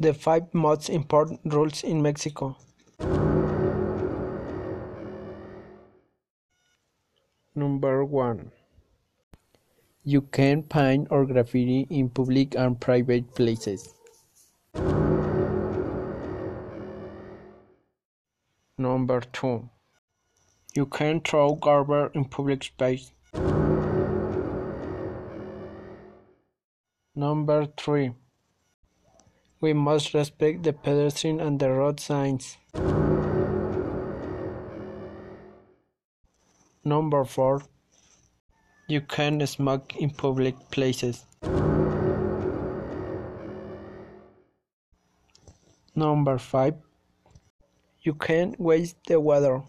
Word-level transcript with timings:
The 0.00 0.12
five 0.12 0.52
most 0.52 0.90
important 0.90 1.40
rules 1.44 1.84
in 1.84 2.02
Mexico. 2.02 2.56
Number 7.54 8.04
1. 8.04 8.50
You 10.02 10.22
can 10.22 10.64
paint 10.64 11.06
or 11.10 11.24
graffiti 11.24 11.86
in 11.90 12.10
public 12.10 12.56
and 12.56 12.80
private 12.80 13.36
places. 13.36 13.94
Number 18.76 19.20
2. 19.20 19.70
You 20.74 20.86
can 20.86 21.20
throw 21.20 21.54
garbage 21.54 22.10
in 22.16 22.24
public 22.24 22.64
space. 22.64 23.12
Number 27.14 27.66
3. 27.76 28.10
We 29.64 29.72
must 29.72 30.12
respect 30.12 30.62
the 30.62 30.74
pedestrian 30.74 31.40
and 31.40 31.58
the 31.58 31.70
road 31.70 31.98
signs. 31.98 32.58
Number 36.84 37.24
4. 37.24 37.62
You 38.88 39.00
can 39.00 39.40
smoke 39.46 39.96
in 39.96 40.10
public 40.10 40.54
places. 40.70 41.24
Number 45.94 46.36
5. 46.36 46.74
You 48.02 48.12
can 48.12 48.56
waste 48.58 48.96
the 49.06 49.18
water. 49.18 49.62